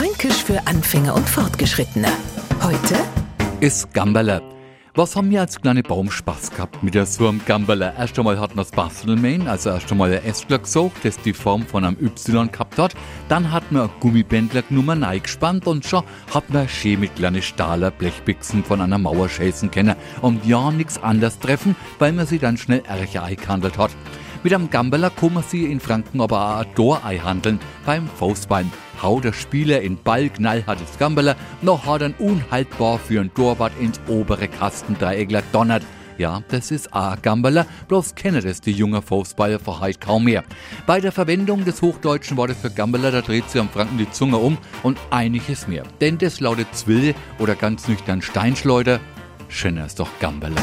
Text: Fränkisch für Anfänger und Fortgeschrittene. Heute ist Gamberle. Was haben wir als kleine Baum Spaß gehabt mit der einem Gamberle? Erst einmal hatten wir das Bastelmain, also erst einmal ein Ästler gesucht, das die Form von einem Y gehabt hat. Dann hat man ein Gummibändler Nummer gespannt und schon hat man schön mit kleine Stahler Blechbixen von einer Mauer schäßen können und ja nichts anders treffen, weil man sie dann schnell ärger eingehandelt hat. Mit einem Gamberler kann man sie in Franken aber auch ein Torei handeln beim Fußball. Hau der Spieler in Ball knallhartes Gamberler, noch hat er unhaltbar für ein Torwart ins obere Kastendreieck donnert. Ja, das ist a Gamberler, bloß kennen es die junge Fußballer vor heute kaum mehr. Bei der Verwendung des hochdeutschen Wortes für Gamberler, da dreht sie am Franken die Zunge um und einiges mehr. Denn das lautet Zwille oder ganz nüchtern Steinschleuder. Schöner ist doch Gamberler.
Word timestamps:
Fränkisch 0.00 0.44
für 0.44 0.66
Anfänger 0.66 1.14
und 1.14 1.28
Fortgeschrittene. 1.28 2.08
Heute 2.62 2.96
ist 3.60 3.92
Gamberle. 3.92 4.40
Was 4.94 5.14
haben 5.14 5.30
wir 5.30 5.42
als 5.42 5.60
kleine 5.60 5.82
Baum 5.82 6.10
Spaß 6.10 6.52
gehabt 6.52 6.82
mit 6.82 6.94
der 6.94 7.04
einem 7.04 7.42
Gamberle? 7.44 7.92
Erst 7.98 8.18
einmal 8.18 8.40
hatten 8.40 8.54
wir 8.54 8.62
das 8.62 8.70
Bastelmain, 8.70 9.46
also 9.46 9.68
erst 9.68 9.92
einmal 9.92 10.10
ein 10.10 10.24
Ästler 10.24 10.58
gesucht, 10.58 10.96
das 11.02 11.18
die 11.18 11.34
Form 11.34 11.66
von 11.66 11.84
einem 11.84 11.98
Y 12.00 12.50
gehabt 12.50 12.78
hat. 12.78 12.94
Dann 13.28 13.52
hat 13.52 13.70
man 13.72 13.82
ein 13.82 13.90
Gummibändler 14.00 14.62
Nummer 14.70 14.96
gespannt 15.18 15.66
und 15.66 15.84
schon 15.84 16.02
hat 16.32 16.48
man 16.48 16.66
schön 16.66 17.00
mit 17.00 17.16
kleine 17.16 17.42
Stahler 17.42 17.90
Blechbixen 17.90 18.64
von 18.64 18.80
einer 18.80 18.96
Mauer 18.96 19.28
schäßen 19.28 19.70
können 19.70 19.96
und 20.22 20.46
ja 20.46 20.70
nichts 20.70 20.96
anders 21.02 21.40
treffen, 21.40 21.76
weil 21.98 22.12
man 22.12 22.26
sie 22.26 22.38
dann 22.38 22.56
schnell 22.56 22.82
ärger 22.88 23.24
eingehandelt 23.24 23.76
hat. 23.76 23.90
Mit 24.42 24.54
einem 24.54 24.70
Gamberler 24.70 25.10
kann 25.10 25.34
man 25.34 25.42
sie 25.42 25.66
in 25.66 25.80
Franken 25.80 26.20
aber 26.22 26.40
auch 26.40 26.60
ein 26.60 26.74
Torei 26.74 27.18
handeln 27.18 27.60
beim 27.84 28.08
Fußball. 28.08 28.64
Hau 29.02 29.20
der 29.20 29.34
Spieler 29.34 29.82
in 29.82 30.02
Ball 30.02 30.30
knallhartes 30.30 30.98
Gamberler, 30.98 31.36
noch 31.60 31.84
hat 31.84 32.00
er 32.00 32.18
unhaltbar 32.18 32.98
für 32.98 33.20
ein 33.20 33.32
Torwart 33.34 33.72
ins 33.78 34.00
obere 34.08 34.48
Kastendreieck 34.48 35.30
donnert. 35.52 35.82
Ja, 36.16 36.42
das 36.48 36.70
ist 36.70 36.94
a 36.94 37.16
Gamberler, 37.16 37.66
bloß 37.88 38.14
kennen 38.14 38.44
es 38.46 38.60
die 38.60 38.72
junge 38.72 39.00
Fußballer 39.00 39.58
vor 39.58 39.80
heute 39.80 39.98
kaum 39.98 40.24
mehr. 40.24 40.44
Bei 40.86 41.00
der 41.00 41.12
Verwendung 41.12 41.64
des 41.64 41.80
hochdeutschen 41.80 42.36
Wortes 42.36 42.58
für 42.58 42.70
Gamberler, 42.70 43.10
da 43.10 43.22
dreht 43.22 43.48
sie 43.48 43.58
am 43.58 43.70
Franken 43.70 43.98
die 43.98 44.10
Zunge 44.10 44.36
um 44.36 44.58
und 44.82 44.98
einiges 45.10 45.66
mehr. 45.66 45.84
Denn 46.00 46.18
das 46.18 46.40
lautet 46.40 46.74
Zwille 46.74 47.14
oder 47.38 47.54
ganz 47.54 47.88
nüchtern 47.88 48.20
Steinschleuder. 48.20 49.00
Schöner 49.48 49.86
ist 49.86 49.98
doch 49.98 50.10
Gamberler. 50.20 50.62